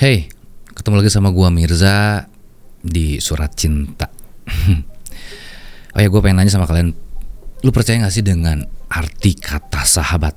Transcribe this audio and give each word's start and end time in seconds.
Hey, 0.00 0.32
ketemu 0.72 1.04
lagi 1.04 1.12
sama 1.12 1.28
gua 1.28 1.52
Mirza 1.52 2.24
di 2.80 3.20
Surat 3.20 3.52
Cinta. 3.52 4.08
oh 5.92 6.00
ya, 6.00 6.08
gue 6.08 6.20
pengen 6.24 6.40
nanya 6.40 6.48
sama 6.48 6.64
kalian, 6.64 6.96
lu 7.60 7.68
percaya 7.68 8.00
gak 8.00 8.16
sih 8.16 8.24
dengan 8.24 8.64
arti 8.88 9.36
kata 9.36 9.84
sahabat? 9.84 10.32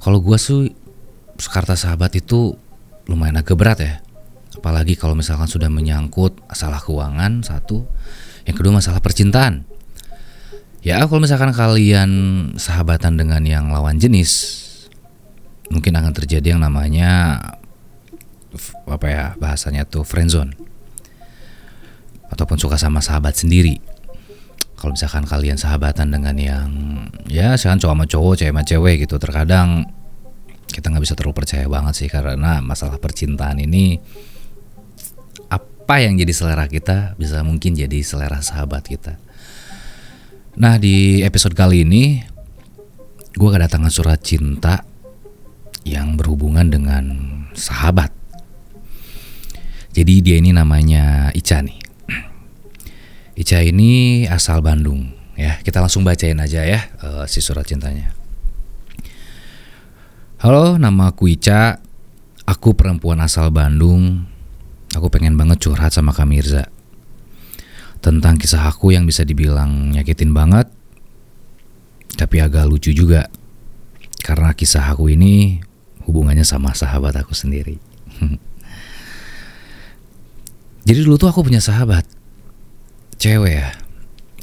Kalau 0.00 0.24
gua 0.24 0.40
sih 0.40 0.72
kata 1.36 1.76
sahabat 1.76 2.16
itu 2.16 2.56
lumayan 3.04 3.36
agak 3.36 3.52
berat 3.52 3.84
ya. 3.84 4.00
Apalagi 4.56 4.96
kalau 4.96 5.12
misalkan 5.12 5.44
sudah 5.44 5.68
menyangkut 5.68 6.40
masalah 6.48 6.80
keuangan 6.80 7.44
satu, 7.44 7.84
yang 8.48 8.56
kedua 8.56 8.80
masalah 8.80 9.04
percintaan. 9.04 9.68
Ya 10.80 11.04
kalau 11.04 11.20
misalkan 11.20 11.52
kalian 11.52 12.08
sahabatan 12.56 13.20
dengan 13.20 13.44
yang 13.44 13.68
lawan 13.68 14.00
jenis, 14.00 14.40
mungkin 15.68 15.92
akan 16.00 16.16
terjadi 16.16 16.56
yang 16.56 16.64
namanya 16.64 17.36
apa 18.88 19.06
ya 19.08 19.24
bahasanya 19.38 19.86
tuh 19.86 20.02
friendzone 20.02 20.52
ataupun 22.30 22.58
suka 22.58 22.74
sama 22.76 22.98
sahabat 22.98 23.38
sendiri. 23.38 23.78
Kalau 24.76 24.92
misalkan 24.92 25.24
kalian 25.24 25.56
sahabatan 25.56 26.12
dengan 26.12 26.36
yang 26.36 26.68
ya 27.30 27.56
misalkan 27.56 27.80
cowok 27.80 27.94
sama 27.96 28.04
cowok 28.04 28.34
cewek 28.36 28.52
sama 28.52 28.62
cewek 28.66 28.94
gitu 29.08 29.16
terkadang 29.16 29.68
kita 30.68 30.92
nggak 30.92 31.04
bisa 31.08 31.14
terlalu 31.16 31.40
percaya 31.40 31.64
banget 31.64 31.94
sih 31.96 32.08
karena 32.12 32.60
masalah 32.60 33.00
percintaan 33.00 33.56
ini 33.62 33.96
apa 35.48 36.02
yang 36.02 36.20
jadi 36.20 36.32
selera 36.34 36.68
kita 36.68 37.16
bisa 37.16 37.40
mungkin 37.40 37.72
jadi 37.72 38.02
selera 38.04 38.44
sahabat 38.44 38.84
kita. 38.84 39.16
Nah 40.60 40.76
di 40.76 41.24
episode 41.24 41.56
kali 41.56 41.86
ini 41.86 42.20
gue 43.32 43.50
kedatangan 43.52 43.92
surat 43.92 44.20
cinta 44.20 44.84
yang 45.86 46.18
berhubungan 46.18 46.66
dengan 46.66 47.04
sahabat 47.54 48.10
jadi 49.96 50.20
dia 50.20 50.36
ini 50.36 50.52
namanya 50.52 51.32
Ica 51.32 51.64
nih. 51.64 51.80
Ica 53.40 53.64
ini 53.64 54.24
asal 54.28 54.60
Bandung 54.60 55.08
ya. 55.40 55.56
Kita 55.64 55.80
langsung 55.80 56.04
bacain 56.04 56.36
aja 56.36 56.68
ya 56.68 56.92
uh, 57.00 57.24
si 57.24 57.40
surat 57.40 57.64
cintanya. 57.64 58.12
Halo, 60.44 60.76
nama 60.76 61.16
aku 61.16 61.32
Ica. 61.32 61.80
Aku 62.44 62.76
perempuan 62.76 63.24
asal 63.24 63.48
Bandung. 63.48 64.28
Aku 64.92 65.08
pengen 65.08 65.40
banget 65.40 65.64
curhat 65.64 65.96
sama 65.96 66.12
Kak 66.12 66.28
Mirza. 66.28 66.68
Tentang 68.04 68.36
kisah 68.36 68.68
aku 68.68 68.92
yang 68.92 69.08
bisa 69.08 69.24
dibilang 69.24 69.96
nyakitin 69.96 70.36
banget. 70.36 70.68
Tapi 72.20 72.36
agak 72.44 72.68
lucu 72.68 72.92
juga. 72.92 73.32
Karena 74.20 74.52
kisah 74.52 74.92
aku 74.92 75.08
ini 75.08 75.56
hubungannya 76.04 76.44
sama 76.44 76.76
sahabat 76.76 77.16
aku 77.16 77.32
sendiri. 77.32 77.80
Jadi 80.86 81.02
dulu 81.02 81.18
tuh 81.18 81.26
aku 81.34 81.42
punya 81.42 81.58
sahabat 81.58 82.06
cewek 83.18 83.58
ya. 83.58 83.74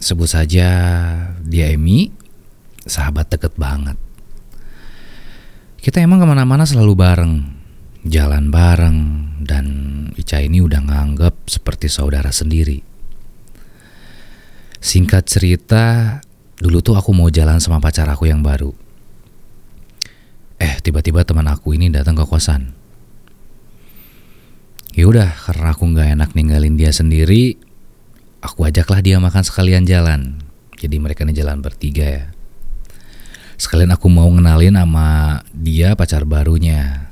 Sebut 0.03 0.27
saja 0.27 0.67
dia 1.39 1.65
Emi, 1.71 2.11
sahabat 2.83 3.31
deket 3.31 3.55
banget. 3.55 3.95
Kita 5.79 6.03
emang 6.03 6.19
ke 6.19 6.27
mana-mana 6.27 6.67
selalu 6.67 6.93
bareng, 6.99 7.33
jalan 8.03 8.51
bareng, 8.51 8.99
dan 9.39 9.65
Ica 10.19 10.43
ini 10.43 10.59
udah 10.59 10.83
nganggep 10.83 11.47
seperti 11.47 11.87
saudara 11.87 12.35
sendiri. 12.35 12.83
Singkat 14.83 15.23
cerita, 15.23 16.19
dulu 16.59 16.83
tuh 16.83 16.99
aku 16.99 17.15
mau 17.15 17.31
jalan 17.31 17.63
sama 17.63 17.79
pacar 17.79 18.11
aku 18.11 18.27
yang 18.27 18.43
baru. 18.43 18.75
Eh, 20.59 20.79
tiba-tiba 20.83 21.23
teman 21.23 21.47
aku 21.47 21.75
ini 21.75 21.87
datang 21.87 22.19
ke 22.19 22.27
kosan. 22.27 22.82
Ya 24.93 25.09
udah, 25.09 25.33
karena 25.33 25.73
aku 25.73 25.89
nggak 25.89 26.09
enak 26.13 26.29
ninggalin 26.37 26.77
dia 26.77 26.93
sendiri, 26.93 27.57
aku 28.45 28.69
ajaklah 28.69 29.01
dia 29.01 29.17
makan 29.17 29.41
sekalian 29.41 29.89
jalan. 29.89 30.37
Jadi 30.77 31.01
mereka 31.01 31.25
nih 31.25 31.41
jalan 31.41 31.65
bertiga 31.65 32.05
ya. 32.05 32.25
Sekalian 33.57 33.89
aku 33.89 34.05
mau 34.13 34.29
ngenalin 34.29 34.77
sama 34.77 35.41
dia 35.49 35.97
pacar 35.97 36.29
barunya. 36.29 37.09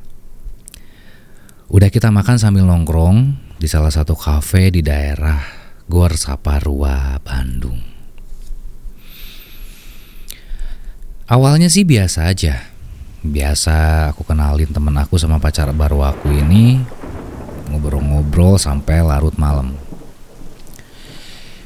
Udah 1.74 1.90
kita 1.90 2.14
makan 2.14 2.38
sambil 2.38 2.70
nongkrong 2.70 3.34
di 3.58 3.66
salah 3.66 3.90
satu 3.90 4.14
kafe 4.14 4.70
di 4.70 4.86
daerah 4.86 5.41
Gor 5.90 6.14
Saparua, 6.14 7.18
Bandung. 7.25 7.81
Awalnya 11.25 11.72
sih 11.72 11.81
biasa 11.81 12.30
aja. 12.30 12.62
Biasa 13.25 14.06
aku 14.14 14.22
kenalin 14.22 14.70
temen 14.70 14.94
aku 15.02 15.18
sama 15.18 15.41
pacar 15.41 15.74
baru 15.74 16.06
aku 16.06 16.30
ini 16.30 17.00
ngobrol-ngobrol 17.72 18.59
sampai 18.59 19.00
larut 19.02 19.34
malam. 19.40 19.74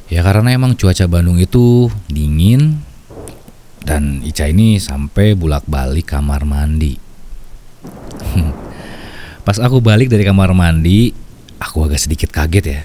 Ya 0.06 0.22
karena 0.22 0.54
emang 0.54 0.78
cuaca 0.78 1.10
Bandung 1.10 1.42
itu 1.42 1.90
dingin 2.06 2.78
dan 3.82 4.22
Ica 4.22 4.46
ini 4.46 4.78
sampai 4.78 5.34
bulak-balik 5.34 6.06
kamar 6.06 6.46
mandi. 6.46 6.98
Pas 9.46 9.58
aku 9.58 9.82
balik 9.82 10.10
dari 10.10 10.22
kamar 10.26 10.54
mandi, 10.54 11.14
aku 11.58 11.86
agak 11.86 12.02
sedikit 12.02 12.30
kaget 12.30 12.66
ya. 12.66 12.82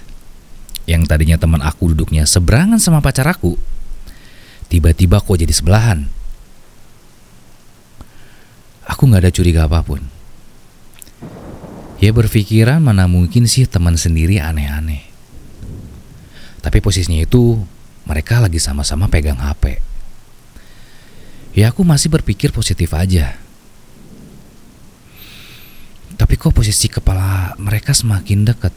Yang 0.97 1.03
tadinya 1.09 1.37
teman 1.37 1.61
aku 1.61 1.93
duduknya 1.93 2.25
seberangan 2.25 2.81
sama 2.81 3.05
pacar 3.05 3.29
aku, 3.29 3.57
tiba-tiba 4.73 5.21
kok 5.21 5.37
jadi 5.37 5.53
sebelahan. 5.53 6.09
Aku 8.91 9.07
nggak 9.07 9.29
ada 9.29 9.33
curiga 9.33 9.69
apa 9.69 9.85
pun. 9.87 10.20
Ya 12.01 12.17
berpikiran 12.17 12.81
mana 12.81 13.05
mungkin 13.05 13.45
sih 13.45 13.69
teman 13.69 14.01
sendiri 14.01 14.41
aneh-aneh. 14.41 15.05
Tapi 16.65 16.81
posisinya 16.81 17.21
itu 17.21 17.61
mereka 18.09 18.41
lagi 18.41 18.57
sama-sama 18.57 19.05
pegang 19.13 19.37
HP. 19.37 19.77
Ya 21.53 21.69
aku 21.69 21.85
masih 21.85 22.09
berpikir 22.09 22.57
positif 22.57 22.97
aja. 22.97 23.37
Tapi 26.17 26.35
kok 26.41 26.57
posisi 26.57 26.89
kepala 26.89 27.53
mereka 27.61 27.93
semakin 27.93 28.49
dekat. 28.49 28.73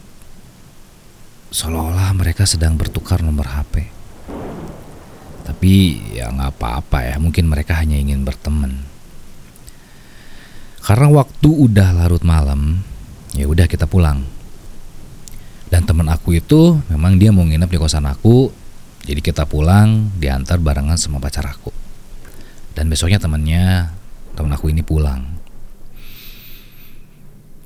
Seolah-olah 1.54 2.12
mereka 2.16 2.44
sedang 2.44 2.76
bertukar 2.76 3.24
nomor 3.24 3.48
HP. 3.48 3.88
Tapi 5.44 5.74
ya 6.16 6.28
nggak 6.32 6.60
apa-apa 6.60 7.08
ya, 7.08 7.16
mungkin 7.20 7.48
mereka 7.48 7.80
hanya 7.80 8.00
ingin 8.00 8.24
berteman. 8.28 8.84
Karena 10.84 11.08
waktu 11.12 11.48
udah 11.48 11.96
larut 11.96 12.24
malam, 12.24 12.84
ya 13.34 13.46
udah 13.50 13.66
kita 13.66 13.90
pulang. 13.90 14.26
Dan 15.74 15.90
teman 15.90 16.06
aku 16.10 16.38
itu 16.38 16.78
memang 16.94 17.18
dia 17.18 17.34
mau 17.34 17.42
nginep 17.42 17.70
di 17.70 17.80
kosan 17.82 18.06
aku. 18.06 18.54
Jadi 19.04 19.20
kita 19.20 19.50
pulang 19.50 20.14
diantar 20.16 20.62
barengan 20.62 20.96
sama 20.96 21.18
pacar 21.18 21.44
aku. 21.50 21.74
Dan 22.78 22.88
besoknya 22.88 23.18
temannya 23.18 23.90
teman 24.38 24.54
aku 24.54 24.70
ini 24.70 24.86
pulang. 24.86 25.26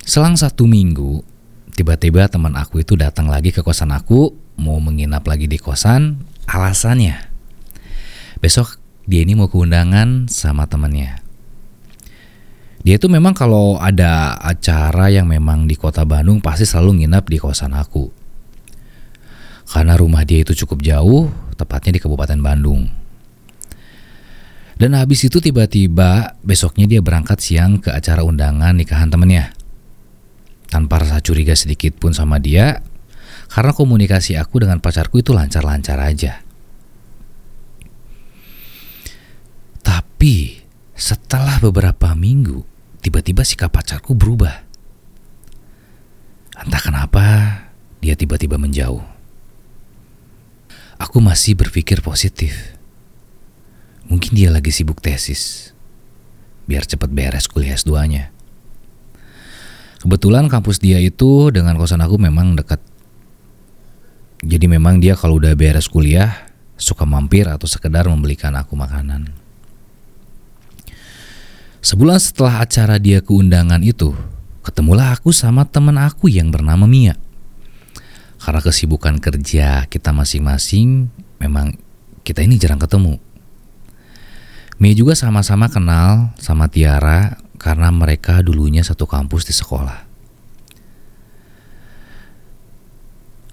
Selang 0.08 0.40
satu 0.40 0.64
minggu 0.64 1.20
tiba-tiba 1.76 2.32
teman 2.32 2.56
aku 2.56 2.80
itu 2.82 2.96
datang 2.96 3.28
lagi 3.28 3.52
ke 3.52 3.60
kosan 3.60 3.92
aku 3.92 4.32
mau 4.56 4.80
menginap 4.80 5.28
lagi 5.28 5.52
di 5.52 5.60
kosan. 5.60 6.24
Alasannya 6.48 7.28
besok 8.40 8.80
dia 9.04 9.28
ini 9.28 9.36
mau 9.36 9.52
keundangan 9.52 10.32
sama 10.32 10.64
temannya 10.64 11.27
dia 12.88 12.96
itu 12.96 13.12
memang 13.12 13.36
kalau 13.36 13.76
ada 13.76 14.40
acara 14.40 15.12
yang 15.12 15.28
memang 15.28 15.68
di 15.68 15.76
kota 15.76 16.08
Bandung 16.08 16.40
pasti 16.40 16.64
selalu 16.64 17.04
nginap 17.04 17.28
di 17.28 17.36
kosan 17.36 17.76
aku. 17.76 18.08
Karena 19.68 20.00
rumah 20.00 20.24
dia 20.24 20.40
itu 20.40 20.56
cukup 20.64 20.80
jauh, 20.80 21.28
tepatnya 21.60 21.92
di 21.92 22.00
Kabupaten 22.00 22.40
Bandung. 22.40 22.88
Dan 24.80 24.96
habis 24.96 25.20
itu 25.28 25.44
tiba-tiba 25.44 26.40
besoknya 26.40 26.88
dia 26.88 27.04
berangkat 27.04 27.44
siang 27.44 27.84
ke 27.84 27.92
acara 27.92 28.24
undangan 28.24 28.72
nikahan 28.72 29.12
temennya. 29.12 29.52
Tanpa 30.72 31.04
rasa 31.04 31.20
curiga 31.20 31.60
sedikit 31.60 32.00
pun 32.00 32.16
sama 32.16 32.40
dia, 32.40 32.80
karena 33.52 33.76
komunikasi 33.76 34.40
aku 34.40 34.64
dengan 34.64 34.80
pacarku 34.80 35.20
itu 35.20 35.36
lancar-lancar 35.36 36.00
aja. 36.00 36.40
Tapi 39.84 40.64
setelah 40.96 41.60
beberapa 41.60 42.16
minggu, 42.16 42.77
tiba-tiba 43.08 43.48
sikap 43.48 43.72
pacarku 43.72 44.12
berubah. 44.12 44.68
Entah 46.60 46.82
kenapa 46.84 47.24
dia 48.04 48.20
tiba-tiba 48.20 48.60
menjauh. 48.60 49.00
Aku 51.00 51.24
masih 51.24 51.56
berpikir 51.56 52.04
positif. 52.04 52.76
Mungkin 54.12 54.36
dia 54.36 54.52
lagi 54.52 54.76
sibuk 54.76 55.00
tesis. 55.00 55.72
Biar 56.68 56.84
cepat 56.84 57.08
beres 57.08 57.48
kuliah 57.48 57.80
S2-nya. 57.80 58.36
Kebetulan 60.04 60.52
kampus 60.52 60.84
dia 60.84 61.00
itu 61.00 61.48
dengan 61.56 61.80
kosan 61.80 62.04
aku 62.04 62.20
memang 62.20 62.60
dekat. 62.60 62.84
Jadi 64.44 64.68
memang 64.68 65.00
dia 65.00 65.16
kalau 65.16 65.40
udah 65.40 65.56
beres 65.56 65.88
kuliah 65.88 66.52
suka 66.76 67.08
mampir 67.08 67.48
atau 67.48 67.72
sekedar 67.72 68.04
membelikan 68.12 68.52
aku 68.60 68.76
makanan. 68.76 69.47
Sebulan 71.82 72.18
setelah 72.18 72.66
acara 72.66 72.98
dia 72.98 73.22
keundangan 73.22 73.80
itu, 73.86 74.12
ketemulah 74.66 75.14
aku 75.14 75.30
sama 75.30 75.64
teman 75.64 75.96
aku 76.02 76.28
yang 76.28 76.50
bernama 76.50 76.90
Mia. 76.90 77.16
Karena 78.42 78.62
kesibukan 78.62 79.18
kerja 79.22 79.86
kita 79.86 80.10
masing-masing, 80.14 81.10
memang 81.38 81.78
kita 82.26 82.42
ini 82.44 82.58
jarang 82.58 82.82
ketemu. 82.82 83.22
Mia 84.78 84.94
juga 84.94 85.18
sama-sama 85.18 85.70
kenal 85.74 86.38
sama 86.38 86.70
Tiara 86.70 87.42
karena 87.58 87.90
mereka 87.90 88.46
dulunya 88.46 88.86
satu 88.86 89.10
kampus 89.10 89.50
di 89.50 89.54
sekolah. 89.54 90.06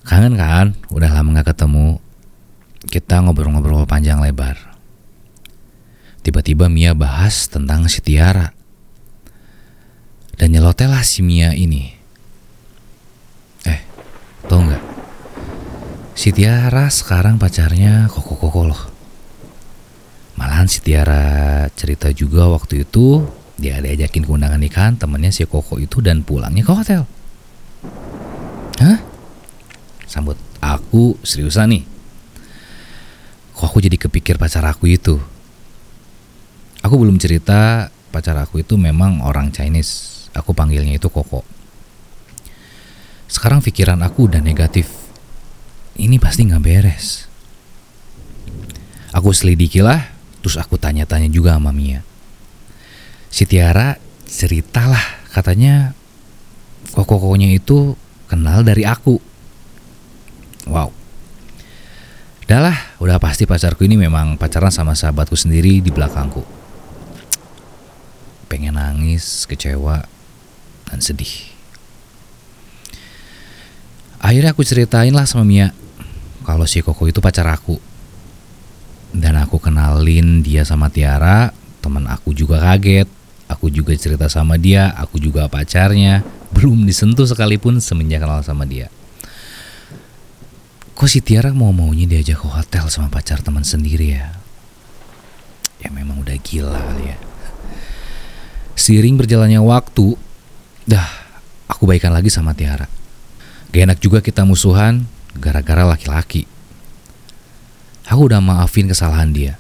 Kangen 0.05 0.37
kan? 0.37 0.77
Udah 0.93 1.09
lama 1.17 1.41
gak 1.41 1.57
ketemu. 1.57 1.97
Kita 2.85 3.25
ngobrol-ngobrol 3.25 3.89
panjang 3.89 4.21
lebar. 4.21 4.74
Tiba-tiba 6.25 6.73
Mia 6.73 6.97
bahas 6.97 7.53
tentang 7.53 7.85
si 7.93 8.01
Tiara. 8.01 8.57
Dan 10.41 10.57
nyelotelah 10.57 11.05
si 11.05 11.21
Mia 11.21 11.53
ini. 11.53 11.93
Eh, 13.69 13.81
tau 14.49 14.65
nggak? 14.65 14.83
Si 16.17 16.33
Tiara 16.33 16.89
sekarang 16.89 17.37
pacarnya 17.37 18.09
Koko-Koko 18.09 18.63
loh. 18.65 18.83
Malahan 20.41 20.65
si 20.65 20.81
Tiara 20.81 21.69
cerita 21.77 22.09
juga 22.09 22.49
waktu 22.49 22.89
itu 22.89 23.21
dia 23.61 23.79
diajakin 23.85 24.25
ke 24.25 24.33
nikahan 24.57 24.97
temennya 24.97 25.29
si 25.29 25.45
Koko 25.45 25.77
itu 25.77 26.01
dan 26.01 26.25
pulangnya 26.25 26.65
ke 26.65 26.73
hotel. 26.73 27.03
Hah? 28.81 28.99
Sambut 30.09 30.41
aku 30.65 31.21
seriusan 31.21 31.77
nih. 31.77 31.85
Kok 33.53 33.69
aku 33.69 33.79
jadi 33.85 34.01
kepikir 34.01 34.41
pacar 34.41 34.65
aku 34.65 34.89
itu? 34.89 35.34
Aku 36.85 37.01
belum 37.01 37.17
cerita 37.17 37.89
pacar 38.13 38.37
aku 38.37 38.61
itu 38.61 38.77
memang 38.77 39.25
orang 39.25 39.49
Chinese. 39.49 40.29
Aku 40.37 40.53
panggilnya 40.53 41.01
itu 41.01 41.09
Koko. 41.09 41.41
Sekarang 43.25 43.65
pikiran 43.65 44.05
aku 44.05 44.29
udah 44.29 44.45
negatif. 44.45 44.93
Ini 45.97 46.21
pasti 46.21 46.45
nggak 46.45 46.61
beres. 46.61 47.25
Aku 49.17 49.33
selidiki 49.33 49.81
lah, 49.81 50.13
terus 50.45 50.61
aku 50.61 50.77
tanya-tanya 50.77 51.33
juga 51.33 51.57
sama 51.57 51.73
Mia. 51.73 52.05
Si 53.33 53.49
Tiara 53.49 53.97
ceritalah 54.29 55.25
katanya 55.33 55.97
koko-kokonya 56.93 57.49
itu 57.57 57.97
kenal 58.29 58.61
dari 58.61 58.85
aku. 58.85 59.17
Wow. 60.69 60.93
Udah 62.45 62.61
lah, 62.61 62.77
udah 63.01 63.17
pasti 63.17 63.49
pacarku 63.49 63.89
ini 63.89 63.97
memang 63.97 64.37
pacaran 64.37 64.69
sama 64.69 64.93
sahabatku 64.93 65.33
sendiri 65.33 65.81
di 65.81 65.89
belakangku. 65.89 66.64
Pengen 68.55 68.79
nangis, 68.79 69.51
kecewa, 69.51 70.07
dan 70.87 71.03
sedih. 71.03 71.51
Akhirnya 74.23 74.55
aku 74.55 74.63
ceritain 74.63 75.11
lah 75.11 75.27
sama 75.27 75.43
Mia 75.43 75.75
kalau 76.47 76.63
si 76.63 76.79
Koko 76.79 77.11
itu 77.11 77.19
pacar 77.19 77.51
aku. 77.51 77.83
Dan 79.11 79.35
aku 79.43 79.59
kenalin 79.59 80.39
dia 80.39 80.63
sama 80.63 80.87
Tiara, 80.87 81.51
teman 81.83 82.07
aku 82.07 82.31
juga 82.31 82.63
kaget. 82.63 83.11
Aku 83.51 83.75
juga 83.75 83.91
cerita 83.99 84.31
sama 84.31 84.55
dia, 84.55 84.95
aku 85.03 85.19
juga 85.19 85.51
pacarnya. 85.51 86.23
Belum 86.55 86.87
disentuh 86.87 87.27
sekalipun 87.27 87.83
semenjak 87.83 88.23
kenal 88.23 88.39
sama 88.47 88.63
dia. 88.71 88.87
Kok 90.95 91.11
si 91.11 91.19
Tiara 91.27 91.51
mau-maunya 91.51 92.07
diajak 92.07 92.39
ke 92.39 92.47
hotel 92.47 92.87
sama 92.87 93.11
pacar 93.11 93.43
teman 93.43 93.67
sendiri 93.67 94.15
ya? 94.15 94.31
Ya 95.83 95.91
memang 95.91 96.23
udah 96.23 96.39
gila 96.39 96.79
kali 96.79 97.11
ya. 97.11 97.34
Seiring 98.75 99.15
berjalannya 99.15 99.63
waktu, 99.63 100.19
dah 100.85 101.07
aku 101.71 101.87
baikan 101.87 102.11
lagi 102.11 102.29
sama 102.29 102.53
Tiara. 102.59 102.91
Gak 103.71 103.83
enak 103.91 103.99
juga 104.03 104.19
kita 104.19 104.43
musuhan 104.43 105.07
gara-gara 105.39 105.87
laki-laki. 105.87 106.47
Aku 108.07 108.29
udah 108.29 108.43
maafin 108.43 108.91
kesalahan 108.91 109.31
dia. 109.33 109.55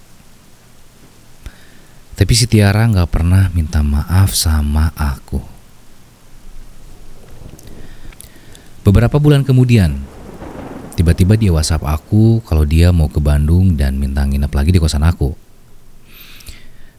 Tapi 2.15 2.33
si 2.35 2.47
Tiara 2.47 2.87
gak 2.87 3.11
pernah 3.11 3.51
minta 3.51 3.83
maaf 3.83 4.35
sama 4.35 4.95
aku. 4.95 5.43
Beberapa 8.85 9.17
bulan 9.17 9.43
kemudian, 9.43 9.97
tiba-tiba 10.95 11.35
dia 11.35 11.51
WhatsApp 11.51 11.89
aku 11.89 12.45
kalau 12.45 12.63
dia 12.69 12.93
mau 12.93 13.09
ke 13.09 13.19
Bandung 13.19 13.75
dan 13.75 13.97
minta 13.97 14.23
nginep 14.23 14.53
lagi 14.53 14.71
di 14.71 14.79
kosan 14.79 15.03
aku. 15.03 15.44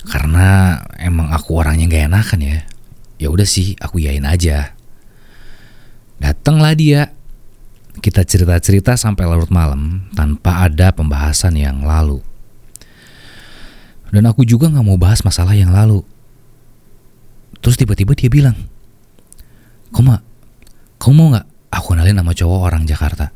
Karena 0.05 0.79
emang 1.01 1.33
aku 1.33 1.57
orangnya 1.57 1.89
gak 1.89 2.05
enakan 2.13 2.39
ya. 2.45 2.57
Ya 3.17 3.27
udah 3.33 3.47
sih, 3.47 3.73
aku 3.81 3.97
yain 4.03 4.23
aja. 4.23 4.77
Datanglah 6.21 6.77
dia 6.77 7.11
kita 7.99 8.21
cerita-cerita 8.21 8.99
sampai 8.99 9.25
larut 9.25 9.49
malam 9.49 10.05
tanpa 10.13 10.67
ada 10.67 10.93
pembahasan 10.93 11.57
yang 11.57 11.81
lalu. 11.81 12.21
Dan 14.13 14.29
aku 14.29 14.45
juga 14.45 14.69
gak 14.69 14.85
mau 14.85 14.95
bahas 14.95 15.25
masalah 15.25 15.57
yang 15.57 15.73
lalu. 15.73 16.05
Terus 17.59 17.75
tiba-tiba 17.75 18.13
dia 18.13 18.29
bilang, 18.29 18.55
Koma, 19.89 20.21
kamu 21.01 21.13
mau 21.17 21.27
gak 21.33 21.47
aku 21.73 21.97
kenalin 21.97 22.13
nama 22.13 22.31
cowok 22.31 22.61
orang 22.61 22.85
Jakarta? 22.85 23.33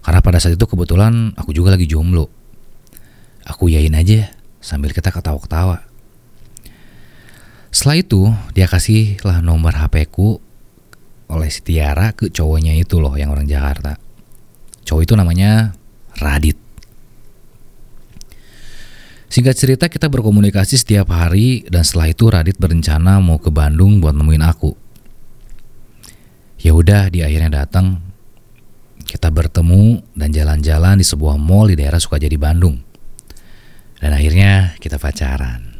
Karena 0.00 0.24
pada 0.24 0.40
saat 0.40 0.56
itu 0.56 0.64
kebetulan 0.64 1.36
aku 1.36 1.52
juga 1.52 1.76
lagi 1.76 1.84
jomblo. 1.84 2.32
Aku 3.44 3.68
yain 3.68 3.92
aja 3.92 4.39
sambil 4.60 4.92
kita 4.92 5.08
ketawa-ketawa. 5.08 5.82
Setelah 7.72 7.96
itu 7.96 8.22
dia 8.52 8.68
kasih 8.68 9.18
lah 9.24 9.40
nomor 9.40 9.72
HP 9.72 10.06
ku 10.12 10.38
oleh 11.30 11.48
si 11.48 11.62
Tiara 11.62 12.10
ke 12.12 12.28
cowoknya 12.28 12.74
itu 12.76 12.98
loh 12.98 13.14
yang 13.14 13.30
orang 13.32 13.46
Jakarta. 13.46 13.96
Cowok 14.84 15.02
itu 15.06 15.14
namanya 15.14 15.72
Radit. 16.18 16.58
Singkat 19.30 19.54
cerita 19.54 19.86
kita 19.86 20.10
berkomunikasi 20.10 20.74
setiap 20.74 21.14
hari 21.14 21.62
dan 21.70 21.86
setelah 21.86 22.10
itu 22.10 22.26
Radit 22.26 22.58
berencana 22.58 23.22
mau 23.22 23.38
ke 23.38 23.54
Bandung 23.54 24.02
buat 24.02 24.10
nemuin 24.10 24.42
aku. 24.42 24.74
Ya 26.60 26.74
udah 26.74 27.08
di 27.08 27.22
akhirnya 27.22 27.62
datang. 27.62 28.02
Kita 29.06 29.30
bertemu 29.30 30.02
dan 30.18 30.34
jalan-jalan 30.34 30.98
di 30.98 31.06
sebuah 31.06 31.38
mall 31.38 31.70
di 31.70 31.78
daerah 31.78 32.02
Sukajadi 32.02 32.34
Bandung. 32.34 32.89
Dan 34.00 34.16
akhirnya 34.16 34.74
kita 34.80 34.96
pacaran. 34.96 35.70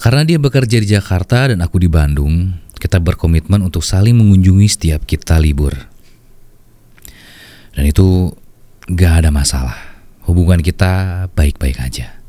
Karena 0.00 0.20
dia 0.24 0.36
bekerja 0.36 0.80
di 0.80 0.88
Jakarta 0.88 1.48
dan 1.48 1.64
aku 1.64 1.80
di 1.80 1.88
Bandung, 1.88 2.52
kita 2.76 3.00
berkomitmen 3.00 3.64
untuk 3.64 3.80
saling 3.80 4.12
mengunjungi 4.12 4.68
setiap 4.68 5.08
kita 5.08 5.40
libur. 5.40 5.72
Dan 7.72 7.88
itu 7.88 8.28
gak 8.92 9.24
ada 9.24 9.30
masalah. 9.32 9.76
Hubungan 10.28 10.60
kita 10.60 11.24
baik-baik 11.32 11.80
aja. 11.80 12.20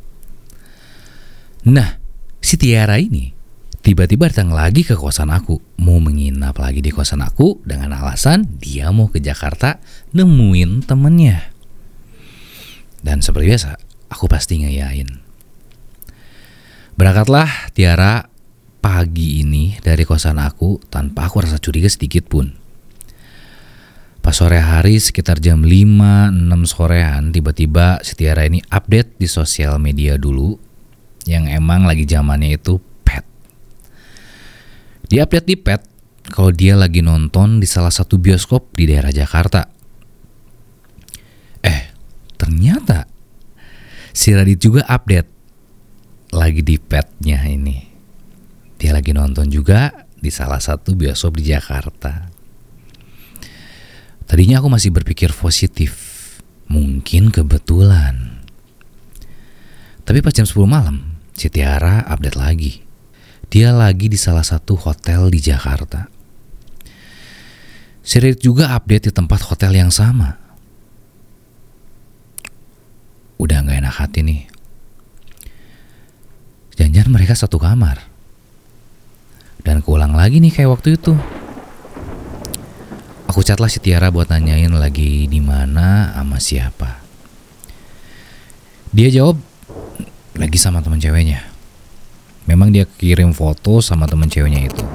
Nah, 1.67 1.99
si 2.39 2.55
Tiara 2.55 2.95
ini 2.95 3.35
tiba-tiba 3.83 4.31
datang 4.31 4.55
lagi 4.55 4.87
ke 4.87 4.95
kosan 4.95 5.31
aku. 5.31 5.59
Mau 5.83 5.99
menginap 5.99 6.55
lagi 6.59 6.79
di 6.79 6.95
kosan 6.95 7.23
aku 7.23 7.59
dengan 7.67 7.91
alasan 7.95 8.47
dia 8.57 8.89
mau 8.95 9.11
ke 9.11 9.19
Jakarta 9.19 9.83
nemuin 10.15 10.87
temennya. 10.87 11.51
Dan 13.05 13.21
seperti 13.21 13.53
biasa, 13.53 13.84
aku 14.09 14.25
pasti 14.29 14.61
ngeyain. 14.61 15.09
Berangkatlah 16.95 17.75
Tiara 17.75 18.23
pagi 18.79 19.41
ini 19.43 19.75
dari 19.81 20.05
kosan 20.05 20.39
aku 20.39 20.77
tanpa 20.87 21.27
aku 21.27 21.43
rasa 21.43 21.57
curiga 21.57 21.89
sedikit 21.89 22.29
pun. 22.29 22.53
Pas 24.21 24.33
sore 24.33 24.57
hari 24.57 24.97
sekitar 24.97 25.37
jam 25.37 25.61
5-6 25.61 26.33
sorean 26.65 27.29
tiba-tiba 27.29 28.01
si 28.01 28.17
Tiara 28.17 28.45
ini 28.45 28.61
update 28.73 29.21
di 29.21 29.29
sosial 29.29 29.77
media 29.77 30.17
dulu 30.17 30.57
yang 31.29 31.45
emang 31.49 31.85
lagi 31.85 32.05
zamannya 32.05 32.57
itu 32.57 32.81
pet. 33.05 33.25
Dia 35.09 35.29
update 35.29 35.45
di 35.49 35.57
pet 35.57 35.81
kalau 36.29 36.49
dia 36.49 36.73
lagi 36.73 37.05
nonton 37.05 37.61
di 37.61 37.69
salah 37.69 37.93
satu 37.93 38.17
bioskop 38.17 38.73
di 38.73 38.89
daerah 38.89 39.13
Jakarta. 39.13 39.69
Eh, 41.61 41.81
ternyata 42.37 43.14
si 44.15 44.31
Radit 44.31 44.63
juga 44.63 44.87
update 44.87 45.27
lagi 46.31 46.63
di 46.63 46.79
petnya 46.79 47.43
ini. 47.43 47.83
Dia 48.79 48.95
lagi 48.95 49.11
nonton 49.11 49.51
juga 49.51 49.91
di 50.15 50.31
salah 50.31 50.63
satu 50.63 50.95
bioskop 50.95 51.35
di 51.35 51.51
Jakarta. 51.51 52.31
Tadinya 54.25 54.63
aku 54.63 54.71
masih 54.71 54.95
berpikir 54.95 55.35
positif. 55.35 56.15
Mungkin 56.71 57.29
kebetulan. 57.29 58.41
Tapi 60.01 60.17
pas 60.23 60.33
jam 60.33 60.47
10 60.47 60.65
malam, 60.65 61.21
si 61.37 61.45
Tiara 61.51 62.01
update 62.09 62.39
lagi. 62.39 62.81
Dia 63.51 63.69
lagi 63.69 64.09
di 64.09 64.17
salah 64.17 64.41
satu 64.41 64.73
hotel 64.79 65.29
di 65.29 65.39
Jakarta. 65.43 66.09
Si 68.01 68.17
juga 68.37 68.73
update 68.73 69.09
di 69.09 69.13
tempat 69.13 69.45
hotel 69.45 69.77
yang 69.77 69.93
sama. 69.93 70.44
Udah 73.35 73.61
gak 73.63 73.79
enak 73.83 73.95
hati 73.95 74.19
nih. 74.23 74.41
Jangan-jangan 76.75 77.11
mereka 77.11 77.33
satu 77.35 77.59
kamar. 77.59 78.03
Dan 79.65 79.81
keulang 79.81 80.13
lagi 80.13 80.39
nih 80.43 80.53
kayak 80.53 80.71
waktu 80.71 80.95
itu. 80.95 81.15
Aku 83.31 83.43
chatlah 83.43 83.67
si 83.67 83.83
Tiara 83.83 84.13
buat 84.13 84.31
nanyain 84.31 84.71
lagi 84.71 85.27
di 85.27 85.43
mana 85.43 86.15
sama 86.15 86.39
siapa. 86.39 87.03
Dia 88.95 89.11
jawab 89.11 89.35
lagi 90.39 90.55
sama 90.55 90.79
teman 90.79 91.03
ceweknya. 91.03 91.43
Memang 92.47 92.71
dia 92.71 92.87
kirim 92.87 93.35
foto 93.35 93.83
sama 93.83 94.07
teman 94.07 94.31
ceweknya 94.31 94.71
itu. 94.71 94.85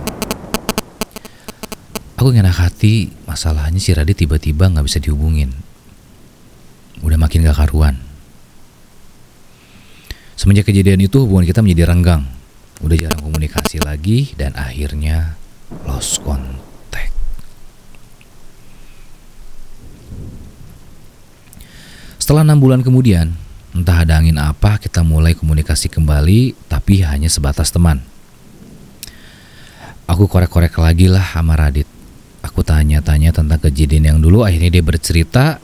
Aku 2.16 2.32
enak 2.32 2.56
hati, 2.56 3.12
masalahnya 3.25 3.80
si 3.80 3.97
Radit 3.97 4.20
tiba-tiba 4.20 4.68
gak 4.68 4.85
bisa 4.85 5.00
dihubungin. 5.00 5.56
Udah 7.00 7.16
makin 7.16 7.44
gak 7.44 7.56
karuan. 7.56 8.10
Semenjak 10.40 10.73
kejadian 10.73 11.04
itu 11.04 11.20
hubungan 11.20 11.44
kita 11.44 11.61
menjadi 11.61 11.92
renggang. 11.92 12.25
Udah 12.80 12.97
jarang 12.97 13.20
komunikasi 13.20 13.76
lagi 13.85 14.32
dan 14.40 14.56
akhirnya 14.56 15.37
lost 15.85 16.16
contact. 16.25 17.12
Setelah 22.16 22.40
enam 22.40 22.56
bulan 22.56 22.80
kemudian, 22.80 23.37
entah 23.76 24.00
ada 24.00 24.16
angin 24.16 24.40
apa, 24.40 24.80
kita 24.80 25.04
mulai 25.04 25.37
komunikasi 25.37 25.92
kembali, 25.92 26.56
tapi 26.73 27.04
hanya 27.04 27.28
sebatas 27.28 27.68
teman. 27.68 28.00
Aku 30.09 30.25
korek-korek 30.25 30.73
lagi 30.80 31.04
lah 31.12 31.37
sama 31.37 31.52
Radit. 31.52 31.85
Aku 32.40 32.64
tanya-tanya 32.64 33.37
tentang 33.37 33.61
kejadian 33.61 34.16
yang 34.16 34.18
dulu, 34.25 34.49
akhirnya 34.49 34.73
dia 34.73 34.80
bercerita 34.80 35.61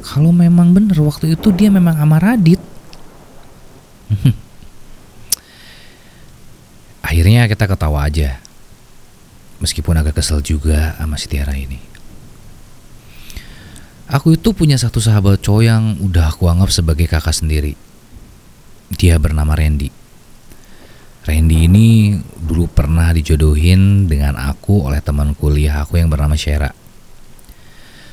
kalau 0.00 0.32
memang 0.32 0.72
benar 0.72 0.96
waktu 1.00 1.36
itu 1.36 1.52
dia 1.52 1.68
memang 1.68 1.96
sama 2.00 2.16
Radit. 2.16 2.53
Kita 7.48 7.70
ketawa 7.70 8.06
aja. 8.06 8.40
Meskipun 9.62 9.96
agak 9.96 10.18
kesel 10.20 10.42
juga 10.44 10.98
sama 10.98 11.16
si 11.16 11.26
Tiara 11.30 11.54
ini. 11.54 11.78
Aku 14.04 14.36
itu 14.36 14.52
punya 14.52 14.76
satu 14.76 15.00
sahabat 15.00 15.40
cowok 15.40 15.62
yang 15.64 15.96
udah 16.04 16.28
aku 16.28 16.44
anggap 16.50 16.68
sebagai 16.68 17.08
kakak 17.08 17.32
sendiri. 17.32 17.72
Dia 19.00 19.16
bernama 19.16 19.56
Randy. 19.56 19.88
Randy 21.24 21.58
ini 21.64 22.20
dulu 22.36 22.68
pernah 22.68 23.08
dijodohin 23.16 24.04
dengan 24.04 24.36
aku 24.36 24.84
oleh 24.84 25.00
teman 25.00 25.32
kuliah 25.32 25.80
aku 25.80 25.96
yang 25.96 26.12
bernama 26.12 26.36
Shera. 26.36 26.68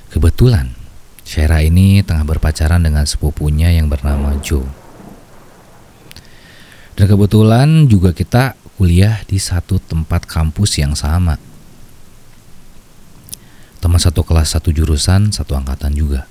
Kebetulan, 0.08 0.72
Shera 1.28 1.60
ini 1.60 2.00
tengah 2.08 2.24
berpacaran 2.24 2.80
dengan 2.80 3.04
sepupunya 3.04 3.76
yang 3.76 3.92
bernama 3.92 4.40
Joe. 4.40 4.64
Dan 6.96 7.06
kebetulan 7.12 7.92
juga 7.92 8.16
kita 8.16 8.56
kuliah 8.82 9.22
di 9.30 9.38
satu 9.38 9.78
tempat 9.78 10.26
kampus 10.26 10.82
yang 10.82 10.98
sama. 10.98 11.38
Teman 13.78 14.02
satu 14.02 14.26
kelas, 14.26 14.58
satu 14.58 14.74
jurusan, 14.74 15.30
satu 15.30 15.54
angkatan 15.54 15.94
juga. 15.94 16.26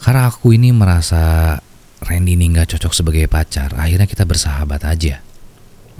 Karena 0.00 0.24
aku 0.24 0.56
ini 0.56 0.72
merasa 0.72 1.52
Randy 2.00 2.40
ini 2.40 2.48
nggak 2.48 2.64
cocok 2.72 2.96
sebagai 2.96 3.28
pacar, 3.28 3.76
akhirnya 3.76 4.08
kita 4.08 4.24
bersahabat 4.24 4.88
aja. 4.88 5.20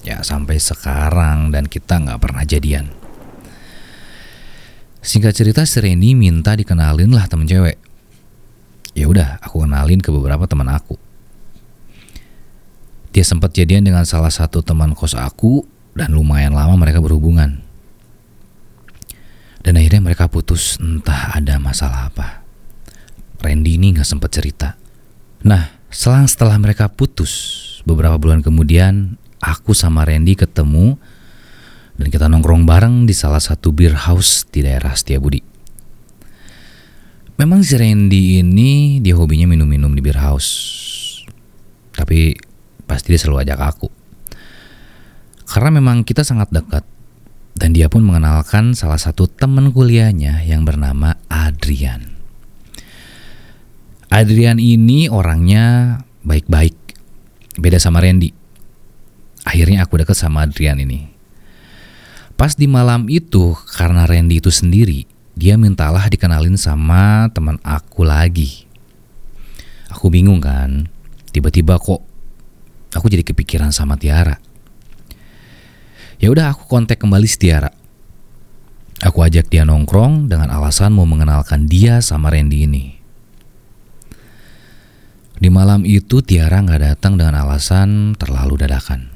Ya 0.00 0.16
sampai 0.24 0.56
sekarang 0.56 1.52
dan 1.52 1.68
kita 1.68 2.00
nggak 2.00 2.16
pernah 2.16 2.48
jadian. 2.48 2.88
Singkat 5.04 5.36
cerita 5.36 5.60
si 5.68 5.76
Randy 5.76 6.16
minta 6.16 6.56
dikenalin 6.56 7.12
lah 7.12 7.28
temen 7.28 7.44
cewek. 7.44 7.76
Ya 8.96 9.12
udah, 9.12 9.44
aku 9.44 9.68
kenalin 9.68 10.00
ke 10.00 10.08
beberapa 10.08 10.48
teman 10.48 10.72
aku. 10.72 11.07
Dia 13.18 13.26
sempat 13.26 13.50
jadian 13.50 13.82
dengan 13.82 14.06
salah 14.06 14.30
satu 14.30 14.62
teman 14.62 14.94
kos 14.94 15.18
aku 15.18 15.66
dan 15.98 16.14
lumayan 16.14 16.54
lama 16.54 16.78
mereka 16.78 17.02
berhubungan. 17.02 17.58
Dan 19.66 19.74
akhirnya 19.74 20.06
mereka 20.06 20.30
putus 20.30 20.78
entah 20.78 21.34
ada 21.34 21.58
masalah 21.58 22.14
apa. 22.14 22.46
Randy 23.42 23.74
ini 23.74 23.98
nggak 23.98 24.06
sempat 24.06 24.30
cerita. 24.30 24.78
Nah, 25.42 25.78
Selang 25.88 26.28
setelah 26.28 26.60
mereka 26.60 26.92
putus, 26.92 27.32
beberapa 27.88 28.20
bulan 28.20 28.44
kemudian 28.44 29.16
aku 29.40 29.72
sama 29.72 30.04
Randy 30.04 30.36
ketemu 30.36 31.00
dan 31.96 32.12
kita 32.12 32.28
nongkrong 32.28 32.68
bareng 32.68 33.08
di 33.08 33.16
salah 33.16 33.40
satu 33.40 33.72
beer 33.72 33.96
house 33.96 34.44
di 34.52 34.68
daerah 34.68 34.92
Setiabudi. 34.92 35.40
Memang 37.40 37.64
si 37.64 37.72
Randy 37.80 38.44
ini 38.44 39.00
dia 39.00 39.16
hobinya 39.16 39.48
minum-minum 39.48 39.96
di 39.96 40.04
beer 40.04 40.20
house. 40.20 40.76
Tapi 41.96 42.36
pasti 42.88 43.12
dia 43.12 43.20
selalu 43.20 43.44
ajak 43.44 43.60
aku. 43.60 43.88
Karena 45.44 45.70
memang 45.76 46.02
kita 46.02 46.24
sangat 46.24 46.48
dekat 46.48 46.82
dan 47.54 47.76
dia 47.76 47.92
pun 47.92 48.00
mengenalkan 48.02 48.72
salah 48.72 48.96
satu 48.96 49.28
teman 49.28 49.70
kuliahnya 49.70 50.42
yang 50.48 50.64
bernama 50.64 51.20
Adrian. 51.28 52.16
Adrian 54.08 54.56
ini 54.56 55.12
orangnya 55.12 56.00
baik-baik. 56.24 56.76
Beda 57.60 57.76
sama 57.76 58.00
Randy. 58.00 58.32
Akhirnya 59.44 59.84
aku 59.84 60.00
deket 60.00 60.16
sama 60.16 60.48
Adrian 60.48 60.80
ini. 60.80 61.12
Pas 62.38 62.54
di 62.54 62.70
malam 62.70 63.10
itu, 63.10 63.52
karena 63.74 64.06
Randy 64.06 64.38
itu 64.38 64.48
sendiri, 64.48 65.04
dia 65.34 65.58
mintalah 65.58 66.06
dikenalin 66.06 66.54
sama 66.54 67.26
teman 67.34 67.58
aku 67.66 68.06
lagi. 68.06 68.64
Aku 69.90 70.06
bingung 70.06 70.38
kan, 70.38 70.86
tiba-tiba 71.34 71.76
kok 71.82 72.07
aku 72.92 73.12
jadi 73.12 73.24
kepikiran 73.24 73.72
sama 73.74 73.98
Tiara. 74.00 74.38
Ya 76.18 76.34
udah 76.34 76.50
aku 76.50 76.66
kontak 76.66 76.98
kembali 76.98 77.26
si 77.30 77.38
Tiara. 77.38 77.70
Aku 78.98 79.22
ajak 79.22 79.46
dia 79.46 79.62
nongkrong 79.62 80.26
dengan 80.26 80.50
alasan 80.50 80.90
mau 80.90 81.06
mengenalkan 81.06 81.70
dia 81.70 82.02
sama 82.02 82.34
Randy 82.34 82.66
ini. 82.66 82.84
Di 85.38 85.46
malam 85.54 85.86
itu 85.86 86.18
Tiara 86.18 86.58
nggak 86.58 86.82
datang 86.82 87.14
dengan 87.14 87.38
alasan 87.46 88.18
terlalu 88.18 88.66
dadakan. 88.66 89.06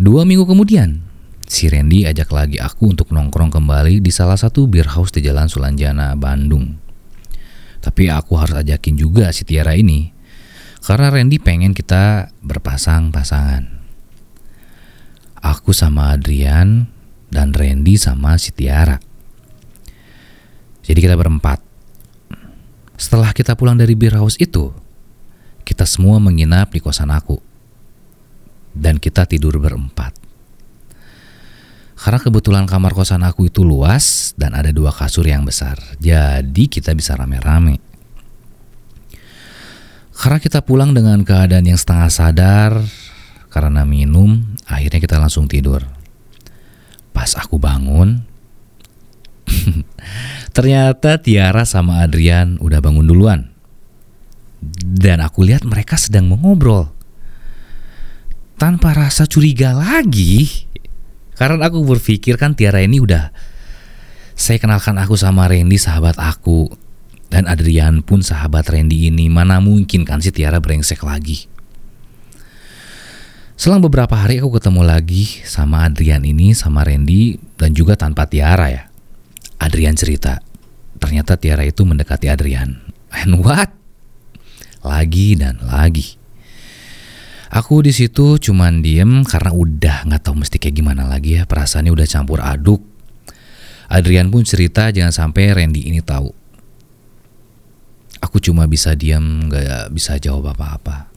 Dua 0.00 0.24
minggu 0.24 0.48
kemudian, 0.48 1.04
si 1.44 1.68
Randy 1.68 2.08
ajak 2.08 2.32
lagi 2.32 2.56
aku 2.56 2.96
untuk 2.96 3.12
nongkrong 3.12 3.52
kembali 3.52 4.00
di 4.00 4.08
salah 4.08 4.40
satu 4.40 4.64
beer 4.64 4.88
house 4.88 5.12
di 5.12 5.20
Jalan 5.20 5.52
Sulanjana, 5.52 6.16
Bandung. 6.16 6.72
Tapi 7.84 8.08
aku 8.08 8.32
harus 8.40 8.56
ajakin 8.56 8.96
juga 8.96 9.28
si 9.28 9.44
Tiara 9.44 9.76
ini, 9.76 10.15
karena 10.86 11.10
Randy 11.10 11.42
pengen 11.42 11.74
kita 11.74 12.30
berpasang-pasangan. 12.46 13.66
Aku 15.42 15.74
sama 15.74 16.14
Adrian 16.14 16.86
dan 17.26 17.50
Randy 17.50 17.98
sama 17.98 18.38
si 18.38 18.54
Tiara. 18.54 19.02
Jadi 20.86 20.98
kita 21.02 21.18
berempat. 21.18 21.58
Setelah 22.94 23.34
kita 23.34 23.58
pulang 23.58 23.74
dari 23.74 23.98
beer 23.98 24.14
house 24.14 24.38
itu, 24.38 24.70
kita 25.66 25.82
semua 25.82 26.22
menginap 26.22 26.70
di 26.70 26.78
kosan 26.78 27.10
aku. 27.10 27.42
Dan 28.70 29.02
kita 29.02 29.26
tidur 29.26 29.58
berempat. 29.58 30.14
Karena 31.98 32.22
kebetulan 32.22 32.70
kamar 32.70 32.94
kosan 32.94 33.26
aku 33.26 33.50
itu 33.50 33.66
luas 33.66 34.30
dan 34.38 34.54
ada 34.54 34.70
dua 34.70 34.94
kasur 34.94 35.26
yang 35.26 35.42
besar. 35.42 35.82
Jadi 35.98 36.70
kita 36.70 36.94
bisa 36.94 37.18
rame-rame. 37.18 37.95
Karena 40.16 40.40
kita 40.40 40.64
pulang 40.64 40.96
dengan 40.96 41.20
keadaan 41.22 41.68
yang 41.68 41.76
setengah 41.76 42.08
sadar 42.08 42.72
karena 43.52 43.84
minum, 43.84 44.42
akhirnya 44.64 45.00
kita 45.00 45.20
langsung 45.20 45.44
tidur. 45.44 45.84
Pas 47.12 47.36
aku 47.36 47.60
bangun, 47.60 48.24
Ternyata 50.56 51.20
Tiara 51.20 51.62
sama 51.68 52.02
Adrian 52.02 52.58
udah 52.60 52.80
bangun 52.82 53.06
duluan. 53.06 53.40
Dan 54.82 55.22
aku 55.22 55.46
lihat 55.46 55.62
mereka 55.68 56.00
sedang 56.00 56.32
mengobrol. 56.32 56.90
Tanpa 58.56 58.96
rasa 58.96 59.28
curiga 59.28 59.76
lagi. 59.76 60.48
Karena 61.36 61.68
aku 61.68 61.84
berpikir 61.84 62.40
kan 62.40 62.56
Tiara 62.56 62.80
ini 62.80 62.96
udah 62.96 63.28
saya 64.36 64.60
kenalkan 64.60 64.96
aku 65.00 65.16
sama 65.16 65.48
Randy 65.48 65.80
sahabat 65.80 66.20
aku 66.20 66.68
dan 67.36 67.44
Adrian 67.52 68.00
pun 68.00 68.24
sahabat 68.24 68.64
Randy 68.72 69.12
ini 69.12 69.28
mana 69.28 69.60
mungkin 69.60 70.08
kan 70.08 70.24
si 70.24 70.32
Tiara 70.32 70.56
brengsek 70.56 71.04
lagi. 71.04 71.44
Selang 73.60 73.84
beberapa 73.84 74.16
hari 74.16 74.40
aku 74.40 74.56
ketemu 74.56 74.80
lagi 74.88 75.44
sama 75.44 75.84
Adrian 75.84 76.24
ini 76.24 76.56
sama 76.56 76.80
Randy 76.80 77.36
dan 77.60 77.76
juga 77.76 77.92
tanpa 77.92 78.24
Tiara 78.24 78.72
ya. 78.72 78.88
Adrian 79.60 79.92
cerita, 79.92 80.40
ternyata 80.96 81.36
Tiara 81.36 81.60
itu 81.68 81.84
mendekati 81.84 82.24
Adrian. 82.32 82.72
And 83.12 83.44
what? 83.44 83.68
Lagi 84.80 85.36
dan 85.36 85.60
lagi. 85.60 86.16
Aku 87.52 87.84
di 87.84 87.92
situ 87.92 88.40
cuman 88.40 88.80
diem 88.80 89.28
karena 89.28 89.52
udah 89.52 90.08
nggak 90.08 90.24
tahu 90.24 90.40
mesti 90.40 90.56
kayak 90.56 90.72
gimana 90.72 91.04
lagi 91.04 91.36
ya. 91.36 91.44
Perasaannya 91.44 91.92
udah 91.92 92.08
campur 92.08 92.40
aduk. 92.40 92.80
Adrian 93.92 94.32
pun 94.32 94.40
cerita 94.40 94.88
jangan 94.88 95.12
sampai 95.12 95.52
Randy 95.52 95.84
ini 95.84 96.00
tahu. 96.00 96.45
Aku 98.24 98.40
cuma 98.40 98.64
bisa 98.64 98.96
diam, 98.96 99.48
nggak 99.48 99.92
bisa 99.92 100.16
jawab 100.16 100.56
apa-apa. 100.56 101.12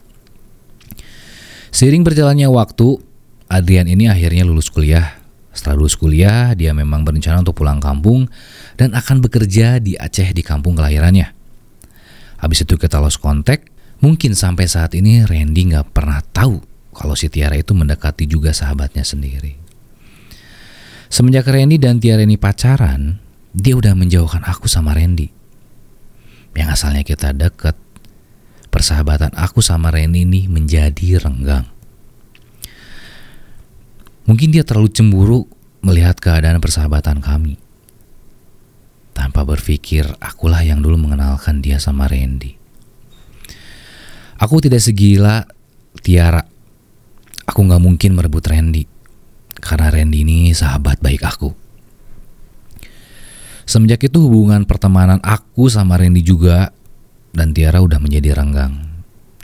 Seiring 1.70 2.04
berjalannya 2.04 2.50
waktu, 2.50 3.00
Adrian 3.48 3.88
ini 3.88 4.10
akhirnya 4.10 4.44
lulus 4.44 4.68
kuliah. 4.74 5.22
Setelah 5.54 5.82
lulus 5.82 5.96
kuliah, 5.98 6.54
dia 6.54 6.76
memang 6.76 7.06
berencana 7.06 7.42
untuk 7.42 7.58
pulang 7.58 7.82
kampung 7.82 8.30
dan 8.78 8.94
akan 8.94 9.24
bekerja 9.24 9.82
di 9.82 9.98
Aceh 9.98 10.34
di 10.34 10.44
kampung 10.46 10.78
kelahirannya. 10.78 11.32
Habis 12.40 12.64
itu 12.64 12.80
kita 12.80 13.02
lost 13.02 13.20
kontak, 13.20 13.68
mungkin 14.00 14.36
sampai 14.38 14.66
saat 14.70 14.96
ini 14.96 15.24
Randy 15.28 15.76
nggak 15.76 15.92
pernah 15.92 16.24
tahu 16.24 16.62
kalau 16.96 17.16
si 17.16 17.32
Tiara 17.32 17.56
itu 17.56 17.72
mendekati 17.76 18.28
juga 18.28 18.52
sahabatnya 18.52 19.04
sendiri. 19.04 19.56
Semenjak 21.10 21.50
Randy 21.50 21.82
dan 21.82 21.98
Tiara 21.98 22.22
ini 22.22 22.38
pacaran, 22.38 23.18
dia 23.50 23.74
udah 23.74 23.98
menjauhkan 23.98 24.46
aku 24.46 24.70
sama 24.70 24.94
Randy. 24.94 25.39
Yang 26.58 26.70
asalnya 26.76 27.04
kita 27.06 27.34
deket, 27.34 27.78
persahabatan 28.70 29.34
aku 29.38 29.60
sama 29.60 29.90
Randy 29.90 30.26
ini 30.26 30.46
menjadi 30.46 31.22
renggang. 31.22 31.68
Mungkin 34.30 34.54
dia 34.54 34.62
terlalu 34.62 34.94
cemburu 34.94 35.50
melihat 35.82 36.22
keadaan 36.22 36.62
persahabatan 36.62 37.18
kami. 37.18 37.58
Tanpa 39.18 39.44
berpikir, 39.44 40.06
akulah 40.22 40.62
yang 40.62 40.80
dulu 40.80 40.96
mengenalkan 40.96 41.60
dia 41.60 41.82
sama 41.82 42.06
Randy. 42.06 42.56
Aku 44.40 44.64
tidak 44.64 44.80
segila 44.80 45.44
Tiara. 46.00 46.46
Aku 47.44 47.66
gak 47.66 47.82
mungkin 47.82 48.16
merebut 48.16 48.46
Randy. 48.48 48.88
Karena 49.60 49.92
Randy 49.92 50.24
ini 50.24 50.54
sahabat 50.56 51.04
baik 51.04 51.26
aku. 51.26 51.69
Semenjak 53.70 54.02
itu 54.10 54.18
hubungan 54.26 54.66
pertemanan 54.66 55.22
aku 55.22 55.70
sama 55.70 55.94
Randy 55.94 56.26
juga 56.26 56.74
dan 57.30 57.54
Tiara 57.54 57.86
udah 57.86 58.02
menjadi 58.02 58.34
renggang. 58.34 58.82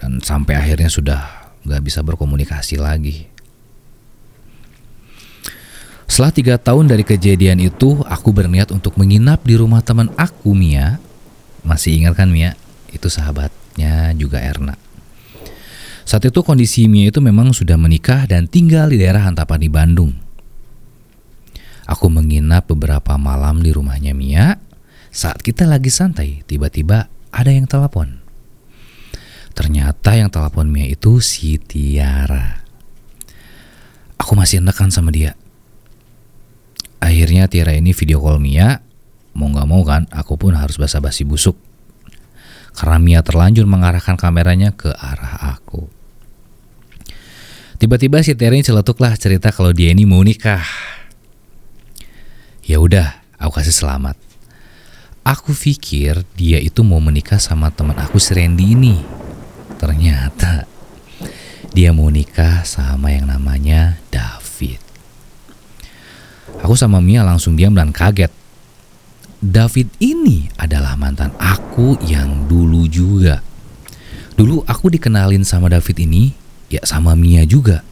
Dan 0.01 0.17
sampai 0.17 0.58
akhirnya 0.58 0.89
sudah 0.89 1.53
gak 1.62 1.86
bisa 1.86 2.01
berkomunikasi 2.01 2.82
lagi. 2.82 3.29
Setelah 6.10 6.34
tiga 6.34 6.55
tahun 6.58 6.89
dari 6.89 7.05
kejadian 7.05 7.62
itu, 7.62 8.01
aku 8.01 8.34
berniat 8.34 8.74
untuk 8.74 8.98
menginap 8.98 9.46
di 9.46 9.62
rumah 9.62 9.86
teman 9.86 10.10
aku, 10.17 10.58
Mia. 10.58 10.98
Masih 11.62 11.94
ingat 11.94 12.17
kan 12.17 12.34
Mia? 12.34 12.58
Itu 12.89 13.13
sahabatnya 13.13 14.10
juga 14.17 14.41
Erna. 14.41 14.74
Saat 16.01 16.25
itu 16.25 16.41
kondisi 16.41 16.89
Mia 16.89 17.13
itu 17.13 17.22
memang 17.22 17.53
sudah 17.53 17.77
menikah 17.77 18.25
dan 18.25 18.50
tinggal 18.50 18.89
di 18.89 18.98
daerah 18.98 19.22
Hantapan 19.22 19.62
di 19.62 19.70
Bandung. 19.70 20.25
Aku 21.86 22.10
menginap 22.10 22.65
beberapa 22.65 23.13
malam 23.22 23.62
di 23.62 23.70
rumahnya 23.70 24.18
Mia. 24.18 24.58
Saat 25.13 25.46
kita 25.46 25.70
lagi 25.70 25.94
santai, 25.94 26.42
tiba-tiba 26.50 27.08
ada 27.30 27.51
yang 27.54 27.70
telepon. 27.70 28.25
Ternyata 29.56 30.18
yang 30.18 30.27
telepon 30.34 30.68
Mia 30.68 30.89
itu 30.89 31.22
si 31.22 31.62
Tiara. 31.62 32.65
Aku 34.18 34.34
masih 34.34 34.60
nekan 34.65 34.89
sama 34.89 35.13
dia. 35.13 35.38
Akhirnya 37.00 37.46
Tiara 37.46 37.77
ini 37.77 37.94
video 37.94 38.18
call 38.18 38.42
Mia. 38.42 38.82
Mau 39.38 39.51
gak 39.54 39.68
mau 39.68 39.84
kan, 39.86 40.10
aku 40.10 40.39
pun 40.42 40.58
harus 40.58 40.82
basa-basi 40.82 41.22
busuk. 41.22 41.56
Karena 42.74 42.98
Mia 42.98 43.22
terlanjur 43.22 43.70
mengarahkan 43.70 44.18
kameranya 44.18 44.74
ke 44.74 44.89
arah 44.89 45.56
aku. 45.56 45.88
Tiba-tiba 47.77 48.25
si 48.25 48.34
Tiara 48.34 48.58
ini 48.58 48.65
celetuklah 48.65 49.13
cerita 49.15 49.54
kalau 49.54 49.70
dia 49.70 49.94
ini 49.94 50.04
mau 50.04 50.24
nikah. 50.25 50.65
Ya 52.65 52.81
udah, 52.81 53.22
aku 53.38 53.62
kasih 53.62 53.77
selamat. 53.77 54.17
Aku 55.22 55.53
pikir 55.53 56.25
dia 56.34 56.57
itu 56.57 56.81
mau 56.81 56.98
menikah 56.98 57.38
sama 57.38 57.69
teman 57.69 57.93
aku 57.93 58.17
si 58.17 58.34
Randy 58.34 58.74
ini. 58.74 59.05
Ternyata 59.77 60.65
dia 61.77 61.93
mau 61.93 62.10
nikah 62.10 62.65
sama 62.65 63.13
yang 63.13 63.29
namanya 63.29 64.01
David. 64.10 64.82
Aku 66.65 66.73
sama 66.73 66.97
Mia 67.06 67.21
langsung 67.21 67.54
diam 67.54 67.78
dan 67.78 67.93
kaget. 67.93 68.34
David 69.45 69.93
ini 70.01 70.49
adalah 70.58 70.97
mantan 70.97 71.38
aku 71.38 72.01
yang 72.01 72.49
dulu 72.49 72.89
juga. 72.89 73.45
Dulu 74.34 74.65
aku 74.65 74.89
dikenalin 74.89 75.45
sama 75.45 75.69
David 75.69 76.01
ini, 76.01 76.34
ya 76.73 76.82
sama 76.82 77.13
Mia 77.13 77.45
juga. 77.45 77.86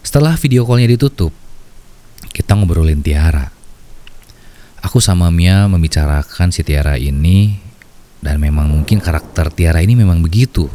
Setelah 0.00 0.32
video 0.40 0.64
callnya 0.64 0.88
ditutup, 0.88 1.36
kita 2.32 2.56
ngobrolin 2.56 3.04
Tiara. 3.04 3.55
Aku 4.84 5.00
sama 5.00 5.32
Mia 5.32 5.70
membicarakan 5.70 6.52
si 6.52 6.64
Tiara 6.64 7.00
ini 7.00 7.56
dan 8.20 8.40
memang 8.40 8.68
mungkin 8.68 9.00
karakter 9.00 9.52
Tiara 9.54 9.80
ini 9.80 9.96
memang 9.96 10.20
begitu. 10.20 10.68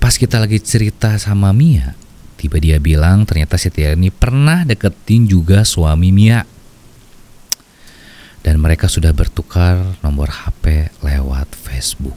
Pas 0.00 0.16
kita 0.16 0.40
lagi 0.40 0.56
cerita 0.60 1.16
sama 1.20 1.52
Mia, 1.52 1.92
Tiba 2.40 2.56
dia 2.56 2.80
bilang 2.80 3.28
ternyata 3.28 3.60
Setia 3.60 3.92
ini 3.92 4.08
pernah 4.08 4.64
deketin 4.64 5.28
juga 5.28 5.60
suami 5.60 6.08
Mia. 6.08 6.40
Dan 8.40 8.56
mereka 8.64 8.88
sudah 8.88 9.12
bertukar 9.12 10.00
nomor 10.00 10.32
HP 10.32 10.88
lewat 11.04 11.52
Facebook. 11.52 12.16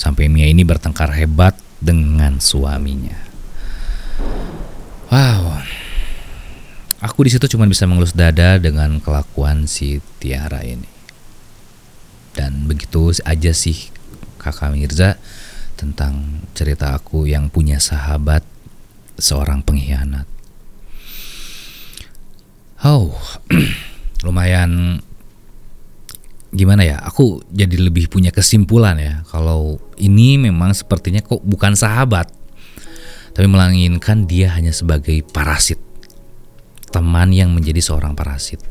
Sampai 0.00 0.32
Mia 0.32 0.48
ini 0.48 0.64
bertengkar 0.64 1.12
hebat 1.12 1.60
dengan 1.76 2.40
suaminya. 2.40 3.20
Wow. 5.12 5.60
Aku 7.06 7.22
di 7.22 7.30
situ 7.30 7.46
cuma 7.46 7.70
bisa 7.70 7.86
mengelus 7.86 8.10
dada 8.18 8.58
dengan 8.58 8.98
kelakuan 8.98 9.70
si 9.70 10.02
Tiara 10.18 10.66
ini. 10.66 10.90
Dan 12.34 12.66
begitu 12.66 13.14
aja 13.22 13.54
sih 13.54 13.94
kakak 14.42 14.74
Mirza 14.74 15.14
tentang 15.78 16.42
cerita 16.58 16.98
aku 16.98 17.30
yang 17.30 17.46
punya 17.46 17.78
sahabat 17.78 18.42
seorang 19.22 19.62
pengkhianat. 19.62 20.26
Oh, 22.82 23.14
lumayan 24.26 24.98
gimana 26.50 26.82
ya? 26.82 26.98
Aku 27.06 27.38
jadi 27.54 27.86
lebih 27.86 28.10
punya 28.10 28.34
kesimpulan 28.34 28.98
ya 28.98 29.14
kalau 29.30 29.78
ini 29.94 30.42
memang 30.42 30.74
sepertinya 30.74 31.22
kok 31.22 31.40
bukan 31.46 31.78
sahabat, 31.78 32.28
tapi 33.32 33.46
melainkan 33.46 34.26
dia 34.28 34.52
hanya 34.52 34.74
sebagai 34.74 35.22
parasit, 35.30 35.80
teman 36.90 37.34
yang 37.34 37.50
menjadi 37.52 37.82
seorang 37.82 38.14
parasit. 38.14 38.62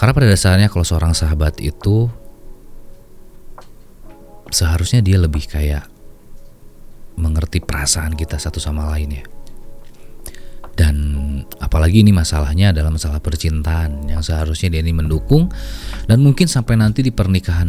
Karena 0.00 0.16
pada 0.16 0.28
dasarnya 0.32 0.72
kalau 0.72 0.84
seorang 0.84 1.12
sahabat 1.12 1.60
itu 1.60 2.08
seharusnya 4.48 5.04
dia 5.04 5.20
lebih 5.20 5.44
kayak 5.44 5.86
mengerti 7.20 7.60
perasaan 7.60 8.16
kita 8.16 8.40
satu 8.40 8.56
sama 8.56 8.88
lain 8.96 9.20
ya. 9.20 9.24
Dan 10.72 10.96
apalagi 11.60 12.00
ini 12.00 12.08
masalahnya 12.16 12.72
adalah 12.72 12.88
masalah 12.88 13.20
percintaan 13.20 14.08
yang 14.08 14.24
seharusnya 14.24 14.72
dia 14.72 14.80
ini 14.80 14.96
mendukung 14.96 15.52
dan 16.08 16.24
mungkin 16.24 16.48
sampai 16.48 16.80
nanti 16.80 17.04
di 17.04 17.12
pernikahan 17.12 17.68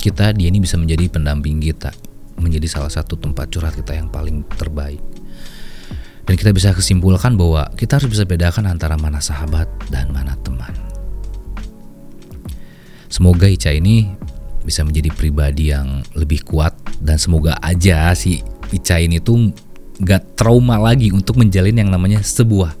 kita 0.00 0.32
dia 0.32 0.48
ini 0.48 0.56
bisa 0.64 0.80
menjadi 0.80 1.12
pendamping 1.12 1.60
kita, 1.60 1.92
menjadi 2.40 2.64
salah 2.64 2.88
satu 2.88 3.20
tempat 3.20 3.52
curhat 3.52 3.76
kita 3.76 3.92
yang 3.92 4.08
paling 4.08 4.48
terbaik. 4.56 5.04
Dan 6.22 6.34
kita 6.38 6.54
bisa 6.54 6.70
kesimpulkan 6.70 7.34
bahwa 7.34 7.66
kita 7.74 7.98
harus 7.98 8.08
bisa 8.08 8.24
bedakan 8.24 8.70
antara 8.70 8.94
mana 8.94 9.18
sahabat 9.18 9.66
dan 9.90 10.10
mana 10.14 10.38
teman. 10.40 10.70
Semoga 13.12 13.50
Ica 13.50 13.74
ini 13.74 14.08
bisa 14.62 14.86
menjadi 14.86 15.10
pribadi 15.12 15.74
yang 15.74 16.00
lebih 16.14 16.46
kuat 16.46 16.72
dan 17.02 17.18
semoga 17.18 17.58
aja 17.58 18.14
si 18.14 18.40
Ica 18.70 18.96
ini 19.02 19.18
tuh 19.18 19.52
gak 20.00 20.38
trauma 20.38 20.80
lagi 20.80 21.12
untuk 21.12 21.36
menjalin 21.36 21.76
yang 21.76 21.90
namanya 21.92 22.24
sebuah 22.24 22.72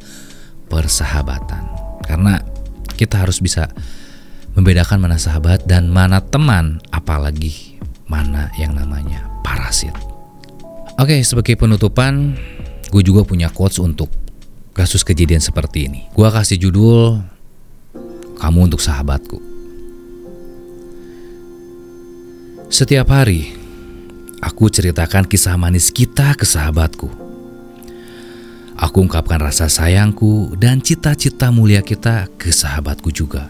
persahabatan. 0.72 1.68
Karena 2.06 2.40
kita 2.96 3.20
harus 3.20 3.42
bisa 3.42 3.68
membedakan 4.56 5.04
mana 5.04 5.16
sahabat 5.20 5.64
dan 5.68 5.88
mana 5.88 6.20
teman, 6.20 6.80
apalagi 6.92 7.76
mana 8.08 8.52
yang 8.56 8.76
namanya 8.76 9.24
parasit. 9.44 9.92
Oke, 11.00 11.24
sebagai 11.24 11.56
penutupan, 11.56 12.36
gue 12.92 13.00
juga 13.00 13.24
punya 13.24 13.48
quotes 13.48 13.80
untuk 13.80 14.12
kasus 14.76 15.00
kejadian 15.00 15.40
seperti 15.40 15.88
ini. 15.88 16.12
Gue 16.12 16.28
kasih 16.28 16.60
judul 16.60 17.24
"Kamu 18.36 18.68
untuk 18.68 18.84
Sahabatku". 18.84 19.40
Setiap 22.72 23.08
hari, 23.08 23.62
Aku 24.42 24.66
ceritakan 24.66 25.22
kisah 25.22 25.54
manis 25.54 25.94
kita 25.94 26.34
ke 26.34 26.42
sahabatku. 26.42 27.06
Aku 28.74 29.06
ungkapkan 29.06 29.38
rasa 29.38 29.70
sayangku 29.70 30.58
dan 30.58 30.82
cita-cita 30.82 31.54
mulia 31.54 31.78
kita 31.78 32.26
ke 32.34 32.50
sahabatku 32.50 33.14
juga. 33.14 33.46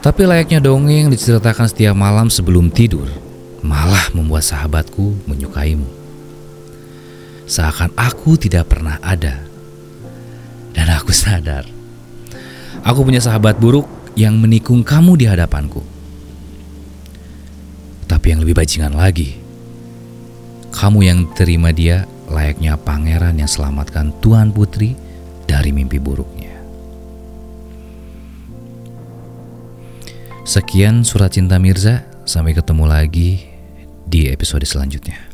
Tapi 0.00 0.24
layaknya 0.24 0.64
dongeng 0.64 1.12
diceritakan 1.12 1.68
setiap 1.68 1.92
malam 1.92 2.32
sebelum 2.32 2.72
tidur, 2.72 3.04
malah 3.60 4.08
membuat 4.16 4.48
sahabatku 4.48 5.28
menyukaimu. 5.28 5.99
Seakan 7.50 7.90
aku 7.98 8.38
tidak 8.38 8.70
pernah 8.70 9.02
ada. 9.02 9.42
Dan 10.70 10.86
aku 10.94 11.10
sadar, 11.10 11.66
aku 12.86 13.02
punya 13.02 13.18
sahabat 13.18 13.58
buruk 13.58 13.90
yang 14.14 14.38
menikung 14.38 14.86
kamu 14.86 15.18
di 15.18 15.26
hadapanku. 15.26 15.82
Tapi 18.06 18.26
yang 18.30 18.46
lebih 18.46 18.54
bajingan 18.54 18.94
lagi, 18.94 19.42
Kamu 20.70 21.02
yang 21.02 21.26
terima 21.34 21.74
dia 21.74 22.06
layaknya 22.30 22.78
pangeran 22.78 23.34
yang 23.42 23.50
selamatkan 23.50 24.14
Tuan 24.22 24.54
Putri 24.54 24.94
dari 25.50 25.74
mimpi 25.74 25.98
buruknya. 25.98 26.54
Sekian 30.46 31.02
surat 31.02 31.34
cinta 31.34 31.58
Mirza, 31.58 32.06
sampai 32.22 32.54
ketemu 32.54 32.86
lagi 32.86 33.42
di 34.06 34.30
episode 34.30 34.62
selanjutnya. 34.62 35.29